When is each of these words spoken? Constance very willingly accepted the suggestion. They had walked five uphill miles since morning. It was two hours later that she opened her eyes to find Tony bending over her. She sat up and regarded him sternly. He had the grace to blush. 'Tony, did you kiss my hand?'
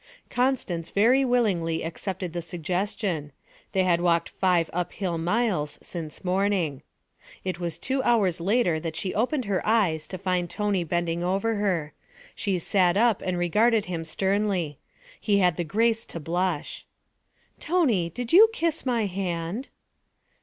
Constance 0.31 0.89
very 0.89 1.23
willingly 1.23 1.83
accepted 1.83 2.33
the 2.33 2.41
suggestion. 2.41 3.31
They 3.71 3.83
had 3.83 4.01
walked 4.01 4.29
five 4.29 4.67
uphill 4.73 5.19
miles 5.19 5.77
since 5.83 6.25
morning. 6.25 6.81
It 7.43 7.59
was 7.59 7.77
two 7.77 8.01
hours 8.01 8.41
later 8.41 8.79
that 8.79 8.95
she 8.95 9.13
opened 9.13 9.45
her 9.45 9.61
eyes 9.63 10.07
to 10.07 10.17
find 10.17 10.49
Tony 10.49 10.83
bending 10.83 11.23
over 11.23 11.53
her. 11.53 11.93
She 12.33 12.57
sat 12.57 12.97
up 12.97 13.21
and 13.21 13.37
regarded 13.37 13.85
him 13.85 14.03
sternly. 14.03 14.79
He 15.19 15.37
had 15.37 15.55
the 15.55 15.63
grace 15.63 16.03
to 16.05 16.19
blush. 16.19 16.83
'Tony, 17.59 18.09
did 18.09 18.33
you 18.33 18.49
kiss 18.51 18.87
my 18.87 19.05
hand?' 19.05 19.69